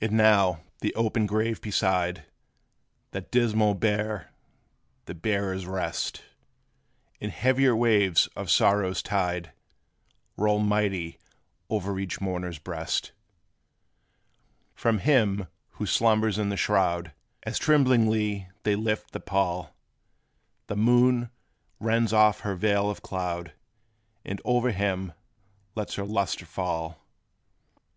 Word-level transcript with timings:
And 0.00 0.10
now, 0.14 0.64
the 0.80 0.92
open 0.96 1.24
grave 1.24 1.60
beside, 1.60 2.24
That 3.12 3.30
dismal 3.30 3.74
bier 3.74 4.32
the 5.04 5.14
bearers 5.14 5.66
rest; 5.66 6.24
And 7.20 7.30
heavier 7.30 7.76
waves 7.76 8.26
of 8.34 8.50
sorrow's 8.50 9.02
tide 9.04 9.52
Roll 10.36 10.58
mighty 10.58 11.20
o'er 11.70 11.96
each 12.00 12.20
mourner's 12.20 12.58
breast. 12.58 13.12
From 14.74 14.98
him 14.98 15.46
who 15.74 15.86
slumbers 15.86 16.40
in 16.40 16.48
the 16.48 16.56
shroud, 16.56 17.12
As 17.44 17.56
tremblingly 17.56 18.48
they 18.64 18.74
lift 18.74 19.12
the 19.12 19.20
pall, 19.20 19.76
The 20.66 20.74
moon 20.76 21.30
rends 21.78 22.12
off 22.12 22.40
her 22.40 22.56
veil 22.56 22.90
of 22.90 23.00
cloud, 23.02 23.52
And 24.24 24.40
o'er 24.44 24.72
him 24.72 25.12
lets 25.76 25.94
her 25.94 26.04
lustre 26.04 26.46
fall. 26.46 26.98